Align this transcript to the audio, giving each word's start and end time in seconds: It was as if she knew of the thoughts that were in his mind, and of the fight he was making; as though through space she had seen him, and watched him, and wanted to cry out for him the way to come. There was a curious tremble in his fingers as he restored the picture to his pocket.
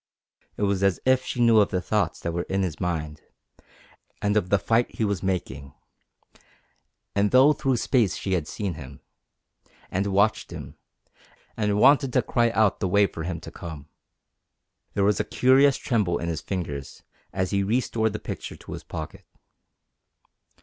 It 0.57 0.63
was 0.63 0.81
as 0.81 0.99
if 1.05 1.23
she 1.23 1.41
knew 1.45 1.59
of 1.59 1.69
the 1.69 1.79
thoughts 1.79 2.21
that 2.21 2.31
were 2.31 2.41
in 2.49 2.63
his 2.63 2.79
mind, 2.79 3.21
and 4.19 4.35
of 4.35 4.49
the 4.49 4.57
fight 4.57 4.95
he 4.95 5.05
was 5.05 5.21
making; 5.21 5.75
as 7.15 7.29
though 7.29 7.53
through 7.53 7.77
space 7.77 8.15
she 8.15 8.33
had 8.33 8.47
seen 8.47 8.73
him, 8.73 9.01
and 9.91 10.07
watched 10.07 10.49
him, 10.49 10.75
and 11.55 11.77
wanted 11.79 12.13
to 12.13 12.23
cry 12.23 12.49
out 12.49 12.79
for 12.79 12.87
him 12.87 12.87
the 12.87 12.87
way 12.87 13.05
to 13.05 13.51
come. 13.51 13.89
There 14.95 15.03
was 15.03 15.19
a 15.19 15.23
curious 15.23 15.77
tremble 15.77 16.17
in 16.17 16.29
his 16.29 16.41
fingers 16.41 17.03
as 17.31 17.51
he 17.51 17.61
restored 17.61 18.13
the 18.13 18.17
picture 18.17 18.55
to 18.55 18.73
his 18.73 18.83
pocket. 18.83 19.23